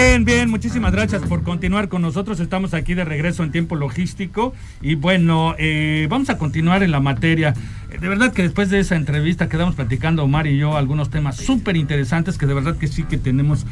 Bien, 0.00 0.24
bien, 0.24 0.48
muchísimas 0.48 0.92
gracias 0.92 1.22
por 1.22 1.42
continuar 1.42 1.88
con 1.88 2.02
nosotros. 2.02 2.38
Estamos 2.38 2.72
aquí 2.72 2.94
de 2.94 3.04
regreso 3.04 3.42
en 3.42 3.50
tiempo 3.50 3.74
logístico 3.74 4.54
y 4.80 4.94
bueno, 4.94 5.56
eh, 5.58 6.06
vamos 6.08 6.30
a 6.30 6.38
continuar 6.38 6.84
en 6.84 6.92
la 6.92 7.00
materia. 7.00 7.52
Eh, 7.90 7.98
De 7.98 8.08
verdad 8.08 8.32
que 8.32 8.42
después 8.42 8.70
de 8.70 8.78
esa 8.78 8.94
entrevista 8.94 9.48
quedamos 9.48 9.74
platicando 9.74 10.22
Omar 10.22 10.46
y 10.46 10.56
yo 10.56 10.76
algunos 10.76 11.10
temas 11.10 11.36
súper 11.36 11.76
interesantes 11.76 12.38
que 12.38 12.46
de 12.46 12.54
verdad 12.54 12.76
que 12.76 12.86
sí 12.86 13.02
que 13.02 13.18
tenemos 13.18 13.66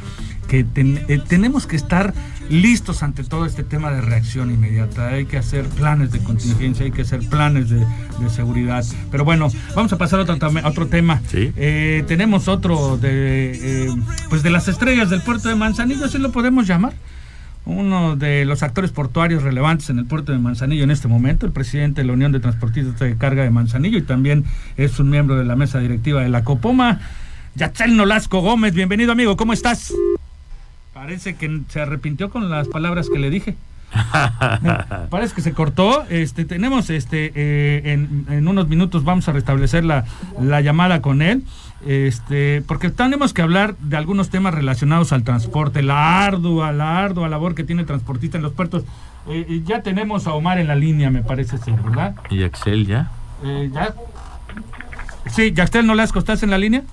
que 0.49 0.65
ten- 0.65 1.01
eh, 1.09 1.21
tenemos 1.27 1.67
que 1.67 1.77
estar 1.77 2.15
listos 2.49 3.03
ante 3.03 3.25
todo 3.25 3.45
este 3.47 3.65
tema 3.65 3.91
de 3.91 4.01
reacción 4.01 4.51
inmediata. 4.53 5.09
Hay 5.09 5.27
que 5.27 5.37
hacer 5.39 5.65
planes 5.67 6.13
de 6.13 6.21
contingencia, 6.21 6.85
hay 6.85 6.93
que 6.93 7.03
hacer 7.03 7.21
planes 7.29 7.69
de, 7.71 7.81
de 7.81 8.31
seguridad. 8.31 8.85
Pero 9.11 9.25
bueno, 9.25 9.49
vamos 9.75 9.93
a 9.93 9.99
pasar 9.99 10.21
a 10.21 10.23
otro, 10.23 10.37
a 10.63 10.69
otro 10.69 10.87
tema. 10.87 11.21
Sí. 11.29 11.53
Eh, 11.57 12.05
tenemos 12.07 12.47
otro 12.49 12.97
de, 12.99 13.87
eh, 13.89 13.95
pues 14.29 14.43
de 14.45 14.51
las 14.51 14.69
estrellas 14.69 15.11
del 15.11 15.23
puerto 15.23 15.49
de 15.49 15.57
Manzanillo, 15.57 16.05
así 16.05 16.19
lo 16.19 16.31
podemos 16.31 16.67
llamar. 16.67 16.93
Uno 17.65 18.15
de 18.15 18.45
los 18.45 18.63
actores 18.63 18.93
portuarios 18.93 19.43
relevantes 19.43 19.91
en 19.91 19.99
el 19.99 20.05
puerto 20.07 20.31
de 20.31 20.39
Manzanillo 20.39 20.85
en 20.85 20.93
este 20.93 21.09
momento, 21.09 21.47
el 21.47 21.53
presidente 21.53 22.03
de 22.03 22.07
la 22.07 22.13
Unión 22.13 22.31
de 22.31 22.39
Transportistas 22.39 22.97
de 23.01 23.17
Carga 23.17 23.43
de 23.43 23.51
Manzanillo 23.51 23.99
y 23.99 24.03
también 24.03 24.45
es 24.77 25.01
un 25.01 25.11
miembro 25.11 25.37
de 25.37 25.45
la 25.45 25.57
mesa 25.57 25.81
directiva 25.81 26.23
de 26.23 26.29
la 26.29 26.45
Copoma, 26.45 27.01
Yatzel 27.57 27.97
Nolasco 27.97 28.41
Gómez. 28.41 28.73
Bienvenido 28.73 29.11
amigo, 29.11 29.37
¿cómo 29.37 29.53
estás? 29.53 29.93
Parece 30.97 31.37
que 31.37 31.61
se 31.69 31.83
arrepintió 31.83 32.31
con 32.31 32.49
las 32.49 32.69
palabras 32.69 33.11
que 33.11 33.19
le 33.19 33.29
dije. 33.29 33.55
Parece 35.11 35.35
que 35.35 35.43
se 35.43 35.53
cortó. 35.53 36.05
Este, 36.09 36.47
tenemos 36.47 36.89
este, 36.89 37.33
eh, 37.35 37.93
en, 37.93 38.25
en 38.31 38.49
unos 38.49 38.67
minutos 38.69 39.05
vamos 39.05 39.29
a 39.29 39.33
restablecer 39.33 39.85
la, 39.85 40.07
la 40.41 40.63
llamada 40.63 41.03
con 41.03 41.21
él. 41.21 41.45
Este, 41.85 42.63
porque 42.67 42.89
tenemos 42.89 43.35
que 43.35 43.43
hablar 43.43 43.77
de 43.77 43.99
algunos 43.99 44.31
temas 44.31 44.55
relacionados 44.55 45.13
al 45.13 45.23
transporte, 45.23 45.83
la 45.83 46.25
ardua, 46.25 46.73
la 46.73 47.05
ardua 47.05 47.29
labor 47.29 47.55
que 47.55 47.63
tiene 47.63 47.83
el 47.83 47.87
transportista 47.87 48.39
en 48.39 48.43
los 48.43 48.55
puertos. 48.55 48.85
Eh, 49.29 49.61
ya 49.67 49.83
tenemos 49.83 50.27
a 50.27 50.33
Omar 50.33 50.59
en 50.59 50.67
la 50.67 50.77
línea, 50.77 51.11
me 51.11 51.23
parece 51.23 51.59
ser, 51.59 51.75
¿verdad? 51.75 52.17
¿Y 52.31 52.43
Axel 52.43 52.87
ya? 52.87 53.11
Eh, 53.45 53.71
ya. 53.71 53.95
Sí, 55.27 55.53
Yaxtel 55.53 55.87
Nolasco, 55.87 56.19
¿estás 56.19 56.43
en 56.43 56.49
la 56.49 56.57
línea? 56.57 56.85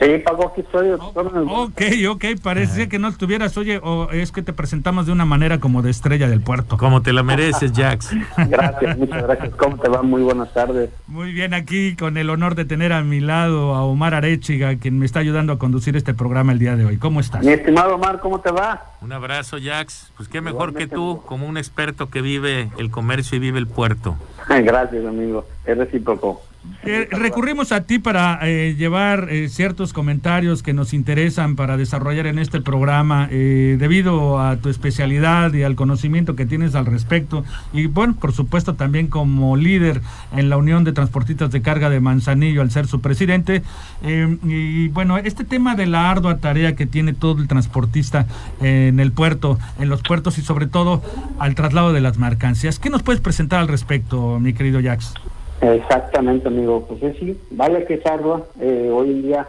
Sí, 0.00 0.18
Paco, 0.24 0.48
aquí 0.48 0.60
estoy. 0.60 0.90
Ok, 0.90 1.82
ok, 2.08 2.24
parecía 2.42 2.88
que 2.88 2.98
no 2.98 3.08
estuvieras, 3.08 3.56
oye, 3.56 3.80
o 3.82 4.10
es 4.10 4.30
que 4.30 4.42
te 4.42 4.52
presentamos 4.52 5.06
de 5.06 5.12
una 5.12 5.24
manera 5.24 5.58
como 5.58 5.82
de 5.82 5.90
estrella 5.90 6.28
del 6.28 6.40
puerto. 6.40 6.76
Como 6.76 7.02
te 7.02 7.12
la 7.12 7.22
mereces, 7.22 7.72
Jax. 7.74 8.10
Gracias, 8.48 8.96
muchas 8.96 9.22
gracias. 9.22 9.54
¿Cómo 9.56 9.76
te 9.78 9.88
va? 9.88 10.02
Muy 10.02 10.22
buenas 10.22 10.52
tardes. 10.52 10.90
Muy 11.06 11.32
bien, 11.32 11.52
aquí 11.52 11.96
con 11.96 12.16
el 12.16 12.30
honor 12.30 12.54
de 12.54 12.64
tener 12.64 12.92
a 12.92 13.02
mi 13.02 13.20
lado 13.20 13.74
a 13.74 13.84
Omar 13.84 14.14
Arechiga, 14.14 14.76
quien 14.76 14.98
me 14.98 15.06
está 15.06 15.20
ayudando 15.20 15.52
a 15.52 15.58
conducir 15.58 15.96
este 15.96 16.14
programa 16.14 16.52
el 16.52 16.58
día 16.58 16.76
de 16.76 16.84
hoy. 16.84 16.98
¿Cómo 16.98 17.20
estás? 17.20 17.44
Mi 17.44 17.52
estimado 17.52 17.96
Omar, 17.96 18.20
¿cómo 18.20 18.40
te 18.40 18.52
va? 18.52 18.82
Un 19.00 19.12
abrazo, 19.12 19.58
Jax. 19.62 20.12
Pues 20.16 20.28
qué 20.28 20.40
mejor 20.40 20.74
que 20.74 20.86
tú, 20.86 21.22
como 21.26 21.46
un 21.46 21.56
experto 21.56 22.10
que 22.10 22.20
vive 22.20 22.70
el 22.78 22.90
comercio 22.90 23.36
y 23.36 23.40
vive 23.40 23.58
el 23.58 23.66
puerto. 23.66 24.16
Gracias, 24.48 25.04
amigo. 25.04 25.44
Es 25.64 25.76
recíproco. 25.76 26.42
Eh, 26.84 27.08
recurrimos 27.10 27.72
a 27.72 27.82
ti 27.82 27.98
para 27.98 28.38
eh, 28.42 28.74
llevar 28.76 29.28
eh, 29.30 29.48
ciertos 29.48 29.92
comentarios 29.92 30.62
que 30.62 30.72
nos 30.72 30.92
interesan 30.92 31.56
para 31.56 31.76
desarrollar 31.76 32.26
en 32.26 32.38
este 32.38 32.60
programa 32.60 33.28
eh, 33.30 33.76
debido 33.78 34.40
a 34.40 34.56
tu 34.56 34.68
especialidad 34.68 35.52
y 35.54 35.62
al 35.62 35.76
conocimiento 35.76 36.36
que 36.36 36.46
tienes 36.46 36.74
al 36.74 36.86
respecto 36.86 37.44
y 37.72 37.86
bueno, 37.86 38.14
por 38.14 38.32
supuesto 38.32 38.74
también 38.74 39.06
como 39.06 39.56
líder 39.56 40.02
en 40.36 40.50
la 40.50 40.56
Unión 40.56 40.84
de 40.84 40.92
Transportistas 40.92 41.50
de 41.50 41.62
Carga 41.62 41.90
de 41.90 42.00
Manzanillo 42.00 42.62
al 42.62 42.70
ser 42.70 42.86
su 42.86 43.00
presidente 43.00 43.62
y 44.02 44.88
bueno, 44.88 45.18
este 45.18 45.44
tema 45.44 45.74
de 45.74 45.86
la 45.86 46.10
ardua 46.10 46.38
tarea 46.38 46.74
que 46.74 46.86
tiene 46.86 47.12
todo 47.12 47.40
el 47.40 47.48
transportista 47.48 48.26
en 48.60 49.00
el 49.00 49.12
puerto, 49.12 49.58
en 49.78 49.88
los 49.88 50.02
puertos 50.02 50.38
y 50.38 50.42
sobre 50.42 50.66
todo 50.66 51.02
al 51.38 51.54
traslado 51.54 51.92
de 51.92 52.00
las 52.00 52.18
mercancías. 52.18 52.78
¿Qué 52.78 52.90
nos 52.90 53.02
puedes 53.02 53.20
presentar 53.20 53.60
al 53.60 53.68
respecto, 53.68 54.38
mi 54.40 54.52
querido 54.52 54.80
Jax? 54.82 55.14
Exactamente, 55.60 56.48
amigo. 56.48 56.86
Pues 56.86 57.02
es 57.02 57.16
sí, 57.18 57.38
vale 57.50 57.84
que 57.84 57.94
es. 57.94 58.46
Eh, 58.60 58.90
hoy 58.92 59.10
en 59.10 59.22
día 59.22 59.48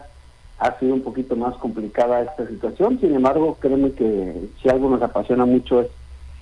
ha 0.60 0.78
sido 0.80 0.94
un 0.94 1.02
poquito 1.02 1.36
más 1.36 1.56
complicada 1.58 2.22
esta 2.22 2.48
situación. 2.48 3.00
Sin 3.00 3.16
embargo, 3.16 3.58
créeme 3.60 3.92
que 3.92 4.50
si 4.62 4.70
algo 4.70 4.90
nos 4.90 5.02
apasiona 5.02 5.46
mucho 5.46 5.82
es, 5.82 5.88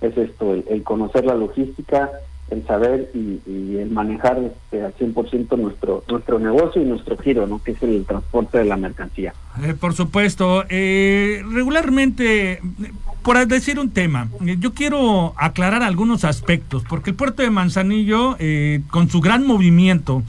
es 0.02 0.18
esto, 0.18 0.54
el, 0.54 0.84
conocer 0.84 1.26
la 1.26 1.36
logística, 1.36 2.10
el 2.50 2.66
saber 2.66 3.12
y, 3.14 3.42
y 3.46 3.78
el 3.78 3.92
manejar 3.92 4.40
este, 4.40 4.84
al 4.84 4.96
100% 4.96 5.58
nuestro, 5.58 6.04
nuestro 6.10 6.40
negocio 6.40 6.82
y 6.82 6.86
nuestro 6.86 7.18
giro, 7.18 7.46
¿no? 7.46 7.62
que 7.62 7.72
es 7.72 7.84
el 7.84 8.06
transporte 8.06 8.58
de 8.58 8.66
la 8.66 8.78
mercancía. 8.78 9.34
Eh, 9.64 9.76
por 9.80 9.94
supuesto. 9.94 10.64
Eh, 10.70 11.44
regularmente, 11.52 12.60
por 13.24 13.46
decir 13.48 13.80
un 13.80 13.90
tema, 13.90 14.30
eh, 14.46 14.58
yo 14.60 14.74
quiero 14.74 15.34
aclarar 15.38 15.84
algunos 15.84 16.24
aspectos, 16.24 16.84
porque 16.88 17.10
el 17.10 17.16
puerto 17.16 17.42
de 17.44 17.50
Manzanillo, 17.50 18.36
eh, 18.40 18.82
con 18.90 19.10
su 19.10 19.20
gran 19.20 19.46
movimiento, 19.46 20.24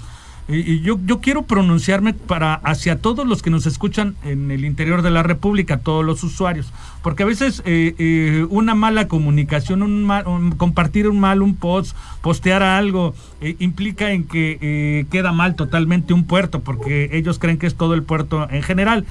y 0.48 0.81
yo, 0.81 0.98
yo 1.04 1.20
quiero 1.20 1.42
pronunciarme 1.42 2.14
para 2.14 2.54
hacia 2.54 2.98
todos 3.00 3.26
los 3.26 3.42
que 3.42 3.50
nos 3.50 3.66
escuchan 3.66 4.14
en 4.25 4.50
el 4.50 4.64
interior 4.64 5.03
de 5.03 5.10
la 5.10 5.22
República, 5.22 5.78
todos 5.78 6.04
los 6.04 6.22
usuarios, 6.25 6.72
porque 7.03 7.22
a 7.22 7.26
veces 7.26 7.62
eh, 7.66 7.94
eh, 7.98 8.47
una 8.48 8.75
mala 8.75 9.08
comunicación, 9.08 9.82
un 9.82 10.04
mal- 10.04 10.26
un- 10.26 10.53
compartir 10.53 11.06
un 11.08 11.20
mal, 11.20 11.42
un 11.42 11.54
post, 11.54 11.94
postear 12.22 12.62
algo, 12.62 13.14
eh, 13.42 13.56
implica 13.58 14.12
en 14.12 14.25
que 14.25 15.06
queda 15.10 15.32
mal 15.32 15.54
totalmente 15.54 16.14
un 16.14 16.25
puerto, 16.25 16.60
porque 16.60 17.10
ellos 17.12 17.38
creen 17.38 17.58
que 17.58 17.66
es 17.66 17.75
todo 17.75 17.92
el 17.94 18.03
puerto 18.03 18.48
en 18.50 18.62
general, 18.62 19.04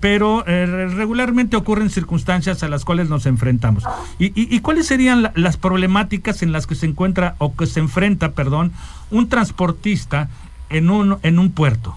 pero 0.00 0.44
regularmente 0.46 1.56
ocurren 1.56 1.90
circunstancias 1.90 2.62
a 2.62 2.68
las 2.68 2.84
cuales 2.84 3.08
nos 3.08 3.26
enfrentamos. 3.26 3.84
¿Y, 4.18 4.26
y- 4.34 4.60
cuáles 4.60 4.86
serían 4.86 5.22
la- 5.22 5.32
las 5.34 5.56
problemáticas 5.56 6.42
en 6.42 6.52
las 6.52 6.66
que 6.66 6.74
se 6.76 6.86
encuentra 6.86 7.34
o 7.38 7.54
que 7.56 7.66
se 7.66 7.80
enfrenta, 7.80 8.30
perdón, 8.32 8.72
un 9.10 9.28
transportista 9.28 10.28
en 10.72 10.90
un, 10.90 11.18
en 11.22 11.38
un 11.38 11.52
puerto? 11.54 11.94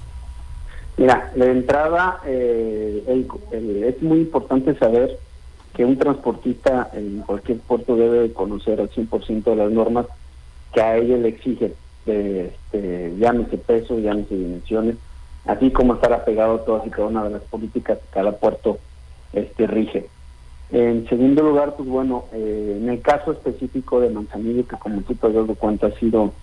Mira, 0.97 1.31
de 1.36 1.52
entrada 1.52 2.22
eh, 2.25 3.03
el- 3.08 3.84
es 3.84 4.02
muy 4.02 4.19
importante 4.19 4.78
saber 4.78 5.19
que 5.74 5.84
un 5.84 5.97
transportista 5.97 6.90
en 6.94 7.22
cualquier 7.22 7.59
puerto 7.59 7.96
debe 7.97 8.19
de 8.19 8.34
conocer 8.34 8.80
al 8.80 8.90
100% 8.90 9.44
de 9.52 9.56
las 9.58 9.72
normas 9.72 10.06
que 10.74 10.81
a 10.81 10.97
ellos 10.97 11.19
le 11.19 11.30
exigen, 11.30 11.75
de, 12.06 12.46
este, 12.47 13.13
llámese 13.18 13.58
peso, 13.58 14.00
llámese 14.00 14.36
dimensiones, 14.36 14.96
así 15.46 15.72
como 15.72 15.96
estar 15.96 16.13
apegado 16.13 16.56
a 16.56 16.66
todas 16.66 16.88
y 16.88 16.90
cada 16.92 17.07
una 17.07 17.24
de 17.25 17.31
las 17.31 17.42
políticas 17.44 17.97
que 18.00 18.07
cada 18.09 18.31
puerto 18.38 18.80
este, 19.34 19.68
rige. 19.68 20.09
En 20.72 21.07
segundo 21.09 21.44
lugar, 21.44 21.75
pues 21.75 21.88
bueno, 21.88 22.25
eh, 22.34 22.78
en 22.81 22.90
el 22.90 23.02
caso 23.02 23.34
específico 23.34 24.00
de 24.00 24.09
Manzanillo, 24.09 24.66
que 24.68 24.78
como 24.78 25.02
tú 25.02 25.13
te 25.16 25.30
dado 25.31 25.53
cuenta 25.56 25.88
ha 25.88 25.92
sido 26.00 26.34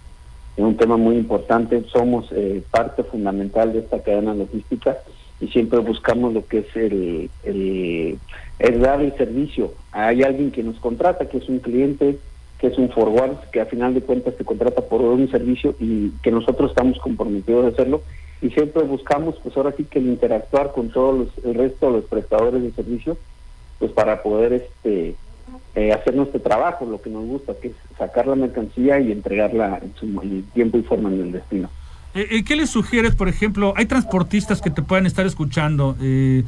es 0.56 0.64
un 0.64 0.76
tema 0.76 0.96
muy 0.96 1.16
importante. 1.16 1.82
Somos 1.92 2.30
eh, 2.32 2.62
parte 2.70 3.02
fundamental 3.04 3.72
de 3.72 3.80
esta 3.80 4.02
cadena 4.02 4.34
logística 4.34 4.98
y 5.40 5.48
siempre 5.48 5.80
buscamos 5.80 6.34
lo 6.34 6.46
que 6.46 6.58
es 6.58 6.76
el, 6.76 7.30
el, 7.44 8.80
dar 8.80 9.00
el 9.00 9.16
servicio. 9.16 9.72
Hay 9.90 10.22
alguien 10.22 10.52
que 10.52 10.62
nos 10.62 10.78
contrata, 10.78 11.28
que 11.28 11.38
es 11.38 11.48
un 11.48 11.58
cliente, 11.58 12.18
que 12.58 12.68
es 12.68 12.78
un 12.78 12.90
forward, 12.90 13.50
que 13.50 13.60
a 13.60 13.66
final 13.66 13.94
de 13.94 14.02
cuentas 14.02 14.36
te 14.36 14.44
contrata 14.44 14.82
por 14.82 15.00
un 15.00 15.28
servicio 15.30 15.74
y 15.80 16.10
que 16.22 16.30
nosotros 16.30 16.70
estamos 16.70 16.98
comprometidos 16.98 17.64
a 17.64 17.68
hacerlo. 17.68 18.02
Y 18.40 18.50
siempre 18.50 18.82
buscamos, 18.82 19.36
pues 19.42 19.56
ahora 19.56 19.72
sí 19.76 19.84
que 19.84 20.00
interactuar 20.00 20.72
con 20.72 20.90
todos 20.90 21.18
los, 21.18 21.44
el 21.44 21.54
resto 21.54 21.86
de 21.86 21.92
los 21.98 22.04
prestadores 22.04 22.62
de 22.62 22.72
servicio, 22.72 23.16
pues 23.78 23.90
para 23.92 24.22
poder 24.22 24.52
este 24.52 25.16
eh, 25.74 25.92
hacer 25.92 26.14
nuestro 26.14 26.40
trabajo, 26.40 26.84
lo 26.84 27.00
que 27.00 27.10
nos 27.10 27.24
gusta, 27.24 27.54
que 27.54 27.68
es 27.68 27.74
sacar 27.96 28.26
la 28.26 28.36
mercancía 28.36 29.00
y 29.00 29.12
entregarla 29.12 29.80
en 29.82 29.94
su 29.94 30.06
en 30.06 30.42
tiempo 30.52 30.78
y 30.78 30.82
forma 30.82 31.08
en 31.10 31.20
el 31.20 31.32
destino. 31.32 31.70
Eh, 32.14 32.28
eh, 32.30 32.44
¿Qué 32.44 32.56
les 32.56 32.68
sugieres, 32.68 33.14
por 33.14 33.28
ejemplo? 33.28 33.72
Hay 33.76 33.86
transportistas 33.86 34.60
que 34.60 34.70
te 34.70 34.82
pueden 34.82 35.06
estar 35.06 35.24
escuchando. 35.24 35.96
Eh, 36.00 36.44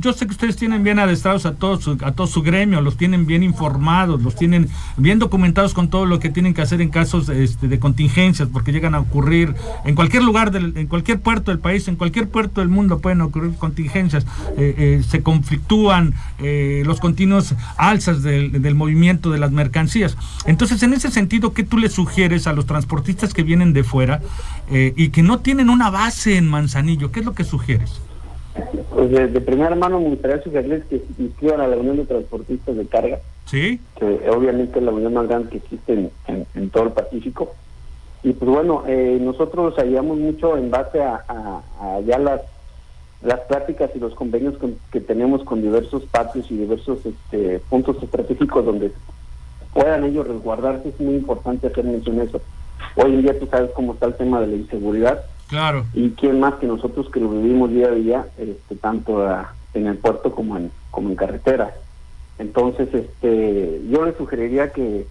yo 0.00 0.12
sé 0.14 0.26
que 0.26 0.32
ustedes 0.32 0.56
tienen 0.56 0.82
bien 0.82 0.98
adestrados 0.98 1.44
a 1.44 1.54
todo, 1.54 1.78
su, 1.78 1.98
a 2.02 2.12
todo 2.12 2.26
su 2.26 2.40
gremio, 2.40 2.80
los 2.80 2.96
tienen 2.96 3.26
bien 3.26 3.42
informados, 3.42 4.22
los 4.22 4.36
tienen 4.36 4.68
bien 4.96 5.18
documentados 5.18 5.74
con 5.74 5.90
todo 5.90 6.06
lo 6.06 6.18
que 6.18 6.30
tienen 6.30 6.54
que 6.54 6.62
hacer 6.62 6.80
en 6.80 6.88
casos 6.88 7.28
este, 7.28 7.68
de 7.68 7.78
contingencias, 7.78 8.48
porque 8.50 8.72
llegan 8.72 8.94
a 8.94 9.00
ocurrir 9.00 9.54
en 9.84 9.94
cualquier 9.94 10.22
lugar, 10.22 10.50
del, 10.50 10.74
en 10.76 10.86
cualquier 10.86 11.20
puerto 11.20 11.50
del 11.50 11.60
país, 11.60 11.86
en 11.88 11.96
cualquier 11.96 12.28
puerto 12.28 12.62
del 12.62 12.70
mundo 12.70 13.00
pueden 13.00 13.20
ocurrir 13.20 13.54
contingencias. 13.56 14.26
se 14.56 15.22
conflictúan 15.22 16.14
los 16.84 17.00
continuos 17.00 17.54
alzas 17.76 18.22
del, 18.22 18.62
del 18.62 18.74
movimiento 18.74 19.30
de 19.30 19.38
las 19.38 19.50
mercancías. 19.50 20.16
Entonces, 20.46 20.82
en 20.82 20.94
ese 20.94 21.10
sentido, 21.10 21.52
¿qué 21.52 21.64
tú 21.64 21.76
le 21.76 21.88
sugieres 21.90 22.46
a 22.46 22.52
los 22.52 22.66
transportistas 22.66 23.34
que 23.34 23.42
vienen 23.42 23.72
de 23.72 23.84
fuera? 23.84 24.20
Eh, 24.70 24.92
y 24.96 25.10
que 25.10 25.22
no 25.22 25.40
tienen 25.40 25.68
una 25.68 25.90
base 25.90 26.36
en 26.36 26.48
Manzanillo. 26.48 27.10
¿Qué 27.10 27.20
es 27.20 27.26
lo 27.26 27.34
que 27.34 27.44
sugieres? 27.44 28.00
Pues 28.90 29.10
de, 29.10 29.40
primera 29.40 29.74
mano 29.74 30.00
me 30.00 30.10
gustaría 30.10 30.42
sugerirles 30.42 30.84
que 30.84 30.98
se 30.98 31.22
inscriban 31.22 31.60
a 31.60 31.66
la 31.66 31.76
Unión 31.76 31.96
de 31.96 32.04
Transportistas 32.04 32.76
de 32.76 32.86
Carga. 32.86 33.18
Sí. 33.46 33.80
Que 33.98 34.28
obviamente 34.30 34.78
es 34.78 34.84
la 34.84 34.92
unión 34.92 35.14
más 35.14 35.26
grande 35.26 35.50
que 35.50 35.56
existe 35.58 36.10
en, 36.26 36.70
todo 36.70 36.84
el 36.84 36.90
Pacífico. 36.90 37.54
Y 38.22 38.32
pues 38.32 38.50
bueno, 38.50 38.84
eh, 38.86 39.18
nosotros 39.20 39.78
ayudamos 39.78 40.18
mucho 40.18 40.56
en 40.56 40.70
base 40.70 41.02
a, 41.02 41.60
ya 42.06 42.18
las 42.18 42.42
las 43.22 43.40
prácticas 43.40 43.90
y 43.94 43.98
los 43.98 44.14
convenios 44.14 44.54
que 44.90 45.00
tenemos 45.00 45.44
con 45.44 45.60
diversos 45.60 46.04
patios 46.04 46.50
y 46.50 46.56
diversos 46.56 47.00
este, 47.04 47.58
puntos 47.68 48.02
estratégicos 48.02 48.64
donde 48.64 48.92
puedan 49.74 50.04
ellos 50.04 50.26
resguardarse. 50.26 50.88
Es 50.88 51.00
muy 51.00 51.16
importante 51.16 51.66
hacer 51.66 51.84
mención 51.84 52.16
de 52.16 52.24
eso 52.24 52.40
Hoy 52.96 53.14
en 53.14 53.22
día 53.22 53.38
tú 53.38 53.46
sabes 53.50 53.70
cómo 53.74 53.94
está 53.94 54.06
el 54.06 54.14
tema 54.14 54.40
de 54.40 54.48
la 54.48 54.56
inseguridad. 54.56 55.20
Claro. 55.48 55.84
Y 55.94 56.10
quién 56.10 56.38
más 56.38 56.54
que 56.54 56.66
nosotros 56.66 57.10
que 57.10 57.20
lo 57.20 57.30
vivimos 57.30 57.70
día 57.70 57.88
a 57.88 57.92
día, 57.92 58.26
este, 58.38 58.76
tanto 58.76 59.26
en 59.74 59.86
el 59.86 59.96
puerto 59.98 60.32
como 60.32 60.56
en, 60.56 60.70
como 60.90 61.10
en 61.10 61.16
carretera. 61.16 61.74
Entonces, 62.38 62.88
este, 62.94 63.80
yo 63.90 64.04
les 64.04 64.16
sugeriría 64.16 64.72
que, 64.72 65.06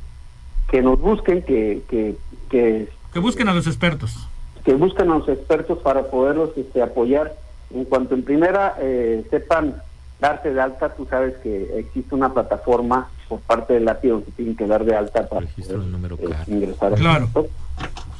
que 0.70 0.82
nos 0.82 1.00
busquen, 1.00 1.44
que, 1.44 1.84
que, 1.88 2.16
que, 2.50 2.90
busquen 3.20 3.50
a 3.50 3.54
los 3.54 3.68
expertos. 3.68 4.28
Que 4.64 4.74
busquen 4.74 5.12
a 5.12 5.18
los 5.18 5.30
expertos 5.30 5.80
para 5.80 6.10
poderlos 6.10 6.52
este, 6.58 6.82
apoyar. 6.82 7.36
En 7.72 7.86
cuanto 7.86 8.16
en 8.16 8.24
primera 8.24 8.76
eh, 8.80 9.26
sepan 9.30 9.76
darse 10.20 10.54
de 10.54 10.62
alta, 10.62 10.94
tú 10.96 11.06
sabes 11.06 11.36
que 11.38 11.80
existe 11.80 12.14
una 12.14 12.34
plataforma 12.34 13.10
por 13.28 13.40
parte 13.42 13.74
del 13.74 13.88
API 13.88 14.10
donde 14.10 14.32
tienen 14.32 14.56
que 14.56 14.68
dar 14.68 14.84
de 14.84 14.96
alta 14.96 15.28
para 15.28 15.46
poder, 15.48 15.80
eh, 16.20 16.36
ingresar 16.48 16.94
claro. 16.96 17.28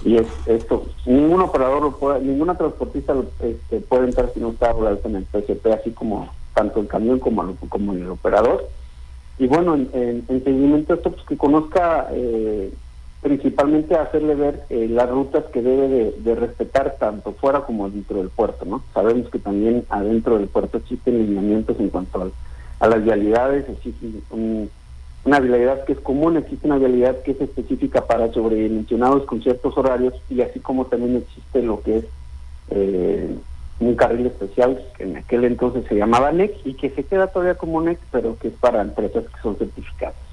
y 0.06 0.16
es 0.16 0.28
esto 0.46 0.86
ningún 1.06 1.42
operador 1.42 1.82
lo 1.82 1.98
puede 1.98 2.22
ninguna 2.22 2.56
transportista 2.58 3.14
este, 3.42 3.80
puede 3.82 4.06
entrar 4.06 4.32
si 4.34 4.40
no 4.40 4.52
está 4.52 4.72
en 5.04 5.16
el 5.16 5.24
PCP 5.24 5.66
así 5.68 5.92
como 5.92 6.30
tanto 6.54 6.80
el 6.80 6.88
camión 6.88 7.20
como, 7.20 7.56
como 7.70 7.94
el 7.94 8.10
operador. 8.10 8.68
Y 9.38 9.48
bueno 9.48 9.76
en, 9.76 10.26
seguimiento 10.28 10.94
a 10.94 10.96
esto 10.98 11.12
pues 11.12 11.26
que 11.26 11.38
conozca 11.38 12.08
eh, 12.12 12.74
principalmente 13.22 13.96
hacerle 13.96 14.36
ver 14.36 14.64
eh, 14.70 14.88
las 14.90 15.10
rutas 15.10 15.44
que 15.52 15.62
debe 15.62 16.14
de, 16.18 16.36
respetar 16.36 16.96
tanto 17.00 17.34
fuera 17.34 17.62
como 17.62 17.90
dentro 17.90 18.18
del 18.18 18.30
puerto 18.30 18.64
no 18.66 18.82
sabemos 18.94 19.30
que 19.30 19.40
también 19.40 19.84
adentro 19.90 20.38
del 20.38 20.48
puerto 20.48 20.78
existen 20.78 21.18
lineamientos 21.18 21.78
en 21.80 21.90
cuanto 21.90 22.32
a, 22.80 22.88
las 22.88 23.04
vialidades 23.04 23.68
existen 23.68 24.22
un 24.30 24.70
una 25.26 25.42
vialidad 25.42 25.84
que 25.84 25.92
es 25.92 26.00
común, 26.00 26.38
existe 26.38 26.66
una 26.66 26.78
vialidad 26.78 27.22
que 27.24 27.32
es 27.32 27.42
específica 27.42 28.08
para 28.08 28.32
sobredimensionados 28.32 29.26
con 29.26 29.42
ciertos 29.42 29.78
horarios 29.78 30.14
y 30.30 30.42
así 30.42 30.62
como 30.62 30.86
también 30.86 31.18
existe 31.18 31.62
lo 31.62 31.82
que 31.82 31.98
es 31.98 32.06
eh, 32.70 33.36
un 33.82 33.96
carril 33.96 34.28
especial 34.28 34.82
que 34.96 35.04
en 35.04 35.18
aquel 35.18 35.44
entonces 35.44 35.84
se 35.90 35.96
llamaba 35.96 36.32
NEC 36.32 36.56
y 36.66 36.74
que 36.76 36.90
se 36.92 37.04
queda 37.04 37.28
todavía 37.28 37.56
como 37.56 37.82
NEC 37.82 38.00
pero 38.12 38.38
que 38.40 38.48
es 38.48 38.54
para 38.56 38.82
empresas 38.82 39.26
que 39.26 39.42
son 39.42 39.58
certificadas. 39.58 40.29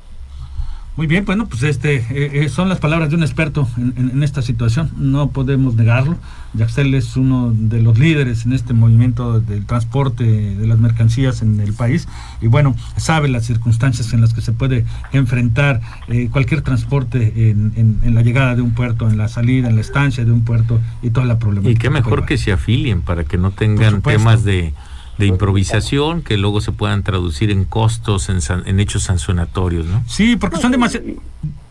Muy 0.96 1.06
bien, 1.06 1.26
bueno, 1.26 1.46
pues 1.46 1.62
este 1.62 1.96
eh, 1.96 2.04
eh, 2.44 2.48
son 2.48 2.70
las 2.70 2.78
palabras 2.78 3.10
de 3.10 3.16
un 3.16 3.22
experto 3.22 3.68
en, 3.76 4.22
esta 4.22 4.40
situación, 4.40 4.90
no 4.96 5.28
podemos 5.28 5.74
negarlo. 5.74 6.16
Yaxel 6.54 6.94
es 6.94 7.16
uno 7.16 7.52
de 7.54 7.82
los 7.82 7.98
líderes 7.98 8.46
en 8.46 8.54
este 8.54 8.72
movimiento 8.72 9.40
del 9.40 9.66
transporte 9.66 10.24
de 10.24 10.66
las 10.66 10.78
mercancías 10.78 11.42
en 11.42 11.60
el 11.60 11.74
país 11.74 12.08
y 12.40 12.46
bueno, 12.46 12.74
sabe 12.96 13.28
las 13.28 13.44
circunstancias 13.44 14.14
en 14.14 14.22
las 14.22 14.32
que 14.32 14.40
se 14.40 14.52
puede 14.52 14.86
enfrentar 15.12 15.82
eh, 16.08 16.30
cualquier 16.32 16.62
transporte 16.62 17.50
en, 17.50 18.00
la 18.02 18.22
llegada 18.22 18.54
de 18.56 18.62
un 18.62 18.72
puerto, 18.72 19.06
en 19.06 19.18
la 19.18 19.28
salida, 19.28 19.68
en 19.68 19.74
la 19.74 19.82
estancia 19.82 20.24
de 20.24 20.32
un 20.32 20.44
puerto 20.44 20.80
y 21.02 21.10
toda 21.10 21.26
la 21.26 21.38
problemática. 21.38 21.72
Y 21.72 21.76
qué 21.76 21.90
mejor 21.90 22.24
que 22.24 22.38
se 22.38 22.52
afilien 22.52 23.02
para 23.02 23.24
que 23.24 23.36
no 23.36 23.50
tengan 23.50 24.00
temas 24.00 24.44
de 24.44 24.72
de 25.18 25.26
improvisación 25.26 26.22
que 26.22 26.36
luego 26.36 26.60
se 26.60 26.72
puedan 26.72 27.02
traducir 27.02 27.50
en 27.50 27.64
costos, 27.64 28.28
en, 28.28 28.80
hechos 28.80 29.04
sancionatorios, 29.04 29.86
¿no? 29.86 30.02
Sí, 30.06 30.36
porque 30.36 30.58
son 30.58 30.72
demasiado... 30.72 31.06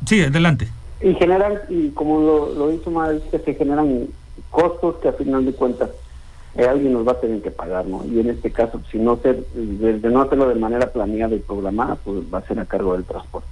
Sí, 0.05 0.21
adelante. 0.21 0.67
Y 1.01 1.13
generan, 1.15 1.53
y 1.69 1.89
como 1.89 2.21
lo, 2.21 2.53
lo 2.53 2.71
hizo 2.71 2.89
más, 2.89 3.13
que 3.31 3.39
se 3.39 3.53
generan 3.53 4.07
costos 4.49 4.95
que 5.01 5.09
a 5.09 5.13
final 5.13 5.45
de 5.45 5.53
cuentas 5.53 5.89
eh, 6.55 6.65
alguien 6.65 6.93
nos 6.93 7.05
va 7.05 7.13
a 7.13 7.19
tener 7.19 7.41
que 7.41 7.51
pagar, 7.51 7.85
¿no? 7.85 8.03
Y 8.05 8.19
en 8.19 8.29
este 8.29 8.51
caso, 8.51 8.81
si 8.89 8.97
no 8.97 9.17
ser, 9.17 9.45
desde 9.53 10.09
no 10.09 10.21
hacerlo 10.21 10.47
de 10.47 10.55
manera 10.55 10.91
planeada 10.91 11.35
y 11.35 11.39
programada, 11.39 11.95
pues 11.95 12.21
va 12.33 12.39
a 12.39 12.47
ser 12.47 12.59
a 12.59 12.65
cargo 12.65 12.93
del 12.93 13.03
transporte. 13.03 13.47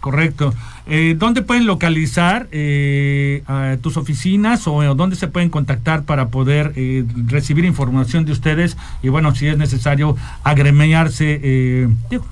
Correcto. 0.00 0.52
Eh, 0.88 1.16
¿Dónde 1.18 1.42
pueden 1.42 1.66
localizar 1.66 2.46
eh, 2.52 3.42
tus 3.82 3.96
oficinas 3.96 4.68
o 4.68 4.94
dónde 4.94 5.16
se 5.16 5.26
pueden 5.26 5.50
contactar 5.50 6.04
para 6.04 6.28
poder 6.28 6.72
eh, 6.76 7.04
recibir 7.26 7.64
información 7.64 8.24
de 8.24 8.32
ustedes? 8.32 8.76
Y 9.02 9.08
bueno, 9.08 9.34
si 9.34 9.48
es 9.48 9.58
necesario 9.58 10.16
agremiarse, 10.44 11.40
eh, 11.42 11.88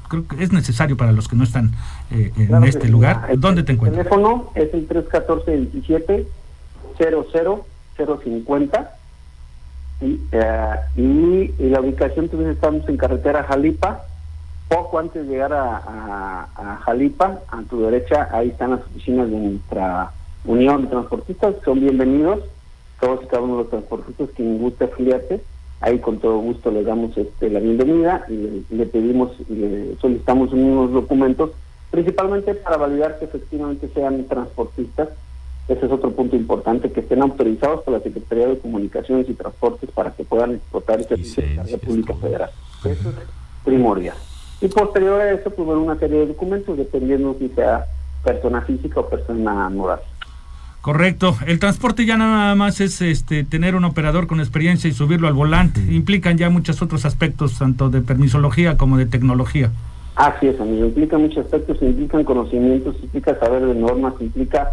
creo 0.08 0.28
que 0.28 0.44
es 0.44 0.52
necesario 0.52 0.96
para 0.96 1.10
los 1.10 1.26
que 1.26 1.36
no 1.36 1.42
están 1.44 1.72
en 2.10 2.64
este 2.64 2.88
lugar. 2.88 3.28
¿Dónde 3.38 3.64
te 3.64 3.72
encuentras? 3.72 4.06
El 4.06 4.10
teléfono 4.10 4.52
es 4.54 4.72
el 4.72 4.88
314-27 4.88 6.26
00050 6.96 8.90
y, 10.00 10.20
y, 10.96 11.68
la 11.70 11.80
ubicación, 11.80 12.26
entonces 12.26 12.54
estamos 12.54 12.88
en 12.88 12.96
carretera 12.96 13.42
Jalipa 13.42 14.04
poco 14.74 14.98
antes 14.98 15.24
de 15.24 15.32
llegar 15.32 15.52
a, 15.52 16.80
Jalipa, 16.84 17.38
a 17.48 17.62
tu 17.62 17.82
derecha, 17.82 18.28
ahí 18.32 18.48
están 18.48 18.72
las 18.72 18.80
oficinas 18.80 19.30
de 19.30 19.36
nuestra 19.36 20.10
Unión 20.44 20.82
de 20.82 20.88
Transportistas, 20.88 21.54
son 21.64 21.78
bienvenidos, 21.78 22.40
todos 23.00 23.22
y 23.22 23.26
cada 23.26 23.42
uno 23.42 23.52
de 23.52 23.62
los 23.62 23.70
transportistas 23.70 24.30
que 24.30 24.42
guste 24.42 24.86
afiliarse, 24.86 25.40
ahí 25.80 26.00
con 26.00 26.18
todo 26.18 26.38
gusto 26.38 26.72
le 26.72 26.82
damos 26.82 27.16
este, 27.16 27.50
la 27.50 27.60
bienvenida 27.60 28.24
y 28.28 28.64
le, 28.68 28.86
pedimos, 28.86 29.30
le 29.48 29.94
solicitamos 30.00 30.52
unos 30.52 30.92
documentos, 30.92 31.52
principalmente 31.92 32.54
para 32.54 32.76
validar 32.76 33.20
que 33.20 33.26
efectivamente 33.26 33.88
sean 33.94 34.24
transportistas, 34.24 35.08
ese 35.68 35.86
es 35.86 35.92
otro 35.92 36.10
punto 36.10 36.34
importante, 36.34 36.90
que 36.90 36.98
estén 36.98 37.22
autorizados 37.22 37.82
por 37.82 37.94
la 37.94 38.00
Secretaría 38.00 38.48
de 38.48 38.58
Comunicaciones 38.58 39.28
y 39.28 39.34
Transportes 39.34 39.88
para 39.92 40.10
que 40.10 40.24
puedan 40.24 40.56
explotar 40.56 40.98
ese 40.98 41.10
servicio 41.10 41.42
de 41.44 41.54
la 41.54 41.62
República 41.62 42.14
Federal. 42.14 42.50
Eso 42.84 43.08
es 43.10 43.16
primordial. 43.64 44.16
Y 44.60 44.68
posterior 44.68 45.20
a 45.20 45.32
eso, 45.32 45.50
pues 45.50 45.66
bueno, 45.66 45.82
una 45.82 45.98
serie 45.98 46.20
de 46.20 46.26
documentos, 46.28 46.76
dependiendo 46.76 47.36
si 47.38 47.48
sea 47.48 47.86
persona 48.22 48.62
física 48.62 49.00
o 49.00 49.08
persona 49.08 49.68
moral. 49.68 50.00
Correcto. 50.84 51.34
El 51.46 51.58
transporte 51.60 52.04
ya 52.04 52.18
nada 52.18 52.54
más 52.54 52.80
es 52.80 53.00
este 53.00 53.44
tener 53.44 53.74
un 53.74 53.84
operador 53.84 54.26
con 54.26 54.40
experiencia 54.40 54.88
y 54.88 54.92
subirlo 54.92 55.28
al 55.28 55.32
volante. 55.32 55.80
Implican 55.80 56.36
ya 56.36 56.50
muchos 56.50 56.82
otros 56.82 57.06
aspectos, 57.06 57.58
tanto 57.58 57.88
de 57.88 58.02
permisología 58.02 58.76
como 58.76 58.98
de 58.98 59.06
tecnología. 59.06 59.70
Así 60.14 60.46
es, 60.46 60.60
amigo. 60.60 60.84
Implica 60.84 61.16
muchos 61.16 61.46
aspectos, 61.46 61.80
implican 61.80 62.24
conocimientos, 62.24 62.96
implica 63.02 63.38
saber 63.38 63.64
de 63.64 63.74
normas, 63.74 64.12
implica 64.20 64.72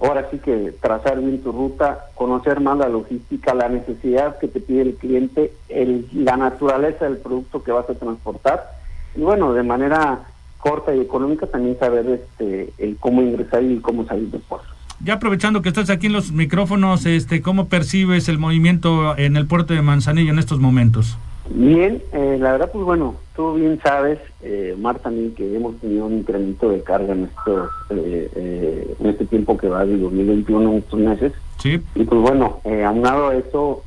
ahora 0.00 0.26
sí 0.30 0.38
que 0.38 0.74
trazar 0.80 1.20
bien 1.20 1.40
tu 1.40 1.52
ruta, 1.52 2.06
conocer 2.14 2.60
más 2.60 2.78
la 2.78 2.88
logística, 2.88 3.54
la 3.54 3.68
necesidad 3.68 4.38
que 4.38 4.48
te 4.48 4.60
pide 4.60 4.82
el 4.82 4.94
cliente, 4.96 5.52
el, 5.68 6.08
la 6.12 6.36
naturaleza 6.36 7.04
del 7.04 7.18
producto 7.18 7.62
que 7.62 7.70
vas 7.72 7.88
a 7.88 7.94
transportar 7.94 8.75
y 9.16 9.20
bueno, 9.20 9.52
de 9.52 9.62
manera 9.62 10.20
corta 10.58 10.94
y 10.94 11.00
económica 11.00 11.46
también 11.46 11.78
saber 11.78 12.06
este 12.08 12.72
el 12.78 12.96
cómo 12.98 13.22
ingresar 13.22 13.62
y 13.62 13.78
cómo 13.78 14.04
salir 14.06 14.30
del 14.30 14.40
puerto. 14.42 14.66
Ya 15.04 15.14
aprovechando 15.14 15.62
que 15.62 15.68
estás 15.68 15.90
aquí 15.90 16.06
en 16.06 16.14
los 16.14 16.32
micrófonos, 16.32 17.04
este, 17.04 17.42
¿cómo 17.42 17.68
percibes 17.68 18.28
el 18.28 18.38
movimiento 18.38 19.16
en 19.18 19.36
el 19.36 19.46
puerto 19.46 19.74
de 19.74 19.82
Manzanillo 19.82 20.32
en 20.32 20.38
estos 20.38 20.58
momentos? 20.58 21.18
Bien, 21.50 22.02
eh, 22.12 22.38
la 22.40 22.52
verdad, 22.52 22.70
pues 22.72 22.84
bueno, 22.84 23.14
tú 23.36 23.54
bien 23.54 23.78
sabes, 23.82 24.18
eh, 24.42 24.74
Marta, 24.78 25.04
también 25.04 25.34
que 25.34 25.54
hemos 25.54 25.76
tenido 25.76 26.06
un 26.06 26.14
incremento 26.14 26.70
de 26.70 26.82
carga 26.82 27.12
en, 27.12 27.24
estos, 27.24 27.70
eh, 27.90 28.30
eh, 28.34 28.96
en 28.98 29.06
este 29.06 29.26
tiempo 29.26 29.56
que 29.56 29.68
va 29.68 29.84
de 29.84 29.96
2021, 29.98 30.72
en 30.72 30.78
estos 30.78 30.98
meses. 30.98 31.32
Sí. 31.58 31.80
Y 31.94 32.04
pues 32.04 32.20
bueno, 32.20 32.60
aunado 32.84 33.28
a 33.28 33.36
eso, 33.36 33.82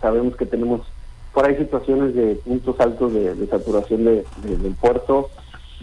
sabemos 0.00 0.36
que 0.36 0.46
tenemos 0.46 0.82
por 1.36 1.44
ahí 1.44 1.54
situaciones 1.56 2.14
de 2.14 2.36
puntos 2.36 2.80
altos 2.80 3.12
de, 3.12 3.46
saturación 3.46 4.06
de, 4.06 4.24
del 4.42 4.74
puerto, 4.74 5.28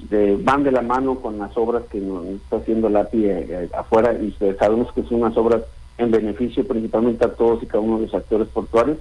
de, 0.09 0.35
van 0.37 0.63
de 0.63 0.71
la 0.71 0.81
mano 0.81 1.19
con 1.19 1.37
las 1.37 1.55
obras 1.55 1.83
que 1.91 1.99
nos 1.99 2.25
está 2.25 2.55
haciendo 2.57 2.89
la 2.89 3.01
API 3.01 3.25
eh, 3.27 3.69
afuera 3.77 4.13
y 4.13 4.35
sabemos 4.57 4.91
que 4.93 5.03
son 5.03 5.21
unas 5.21 5.37
obras 5.37 5.61
en 5.99 6.09
beneficio 6.09 6.67
principalmente 6.67 7.23
a 7.23 7.35
todos 7.35 7.61
y 7.61 7.67
cada 7.67 7.81
uno 7.83 7.97
de 7.97 8.07
los 8.07 8.15
actores 8.15 8.47
portuarios. 8.47 8.97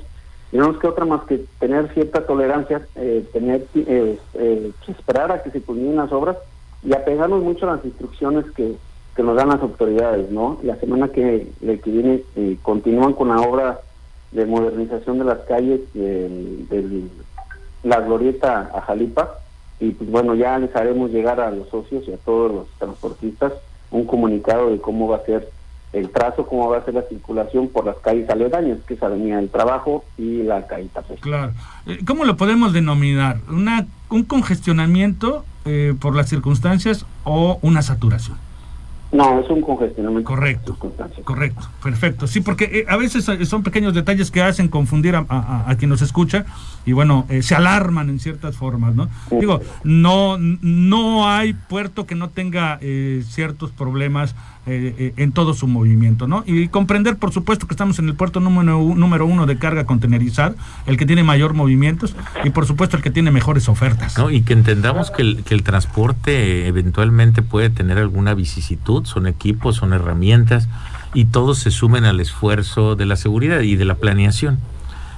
Y 0.52 0.58
no 0.58 0.68
nos 0.68 0.78
queda 0.78 0.90
otra 0.90 1.06
más 1.06 1.22
que 1.22 1.42
tener 1.58 1.90
cierta 1.94 2.26
tolerancia, 2.26 2.86
eh, 2.96 3.26
tener 3.32 3.64
eh, 3.74 4.18
eh, 4.34 4.72
esperar 4.88 5.32
a 5.32 5.42
que 5.42 5.52
se 5.52 5.62
culminen 5.62 5.96
las 5.96 6.12
obras 6.12 6.36
y 6.84 6.92
apegarnos 6.92 7.42
mucho 7.42 7.66
a 7.66 7.76
las 7.76 7.84
instrucciones 7.86 8.44
que, 8.50 8.76
nos 9.22 9.36
dan 9.36 9.48
las 9.48 9.62
autoridades, 9.62 10.30
¿no? 10.30 10.58
La 10.62 10.76
semana 10.76 11.08
que 11.08 11.46
viene 11.62 12.22
continúan 12.62 13.14
con 13.14 13.28
la 13.28 13.40
obra 13.40 13.80
de 14.32 14.46
modernización 14.46 15.18
de 15.18 15.24
las 15.24 15.38
calles 15.40 15.80
de, 15.94 17.04
la 17.82 18.00
glorieta 18.00 18.70
a 18.74 18.80
Jalipa 18.82 19.38
y 19.80 19.90
pues 19.90 20.10
bueno, 20.10 20.34
ya 20.34 20.58
les 20.58 20.74
haremos 20.76 21.10
llegar 21.10 21.40
a 21.40 21.50
los 21.50 21.68
socios 21.68 22.04
y 22.06 22.12
a 22.12 22.16
todos 22.16 22.52
los 22.52 22.68
transportistas 22.78 23.52
un 23.90 24.06
comunicado 24.06 24.70
de 24.70 24.80
cómo 24.80 25.08
va 25.08 25.16
a 25.16 25.24
ser 25.24 25.50
el 25.92 26.08
trazo, 26.10 26.46
cómo 26.46 26.70
va 26.70 26.78
a 26.78 26.84
ser 26.84 26.94
la 26.94 27.02
circulación 27.02 27.68
por 27.68 27.84
las 27.84 27.96
calles 27.96 28.28
aledañas, 28.30 28.78
que 28.86 28.94
es 28.94 29.02
Avenida 29.02 29.36
del 29.36 29.50
Trabajo 29.50 30.04
y 30.16 30.42
la 30.42 30.66
calle 30.66 30.88
Tapes. 30.92 31.20
Claro. 31.20 31.52
Eh, 31.86 31.98
¿Cómo 32.06 32.24
lo 32.24 32.36
podemos 32.36 32.72
denominar? 32.72 33.40
Una, 33.50 33.86
¿Un 34.08 34.22
congestionamiento 34.24 35.44
eh, 35.66 35.94
por 36.00 36.16
las 36.16 36.30
circunstancias 36.30 37.04
o 37.24 37.58
una 37.60 37.82
saturación? 37.82 38.38
No, 39.12 39.40
es 39.40 39.48
un 39.50 39.60
congestionamiento. 39.60 40.26
Correcto, 40.26 40.76
correcto, 41.24 41.68
perfecto. 41.82 42.26
Sí, 42.26 42.40
porque 42.40 42.64
eh, 42.64 42.84
a 42.88 42.96
veces 42.96 43.30
son 43.46 43.62
pequeños 43.62 43.94
detalles 43.94 44.30
que 44.30 44.42
hacen 44.42 44.68
confundir 44.68 45.14
a, 45.14 45.76
quien 45.78 45.90
nos 45.90 46.02
escucha 46.02 46.46
y 46.86 46.92
bueno, 46.92 47.26
se 47.42 47.54
alarman 47.54 48.08
en 48.08 48.18
ciertas 48.18 48.56
formas, 48.56 48.94
¿no? 48.94 49.08
Digo, 49.30 49.60
no, 49.84 50.38
no 50.38 51.28
hay 51.28 51.52
puerto 51.52 52.06
que 52.06 52.14
no 52.14 52.30
tenga 52.30 52.80
ciertos 53.22 53.70
problemas 53.70 54.34
eh, 54.64 54.94
eh, 54.96 55.14
en 55.16 55.32
todo 55.32 55.54
su 55.54 55.66
movimiento, 55.66 56.28
¿no? 56.28 56.44
Y 56.46 56.68
comprender, 56.68 57.16
por 57.16 57.32
supuesto, 57.32 57.66
que 57.66 57.74
estamos 57.74 57.98
en 57.98 58.08
el 58.08 58.14
puerto 58.14 58.38
número, 58.38 58.78
número 58.94 59.26
uno 59.26 59.44
de 59.46 59.58
carga 59.58 59.86
contenerizar, 59.86 60.54
el 60.86 60.96
que 60.96 61.04
tiene 61.04 61.24
mayor 61.24 61.52
movimientos 61.54 62.14
y, 62.44 62.50
por 62.50 62.64
supuesto, 62.66 62.96
el 62.96 63.02
que 63.02 63.10
tiene 63.10 63.32
mejores 63.32 63.68
ofertas. 63.68 64.16
¿No? 64.16 64.30
Y 64.30 64.42
que 64.42 64.52
entendamos 64.52 65.10
que 65.10 65.22
el, 65.22 65.42
que 65.42 65.54
el 65.54 65.64
transporte 65.64 66.68
eventualmente 66.68 67.42
puede 67.42 67.70
tener 67.70 67.98
alguna 67.98 68.34
vicisitud, 68.34 69.04
son 69.04 69.26
equipos, 69.26 69.74
son 69.76 69.92
herramientas 69.94 70.68
y 71.12 71.24
todos 71.24 71.58
se 71.58 71.72
sumen 71.72 72.04
al 72.04 72.20
esfuerzo 72.20 72.94
de 72.94 73.06
la 73.06 73.16
seguridad 73.16 73.62
y 73.62 73.74
de 73.74 73.84
la 73.84 73.96
planeación. 73.96 74.60